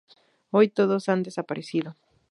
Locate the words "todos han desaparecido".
0.69-1.95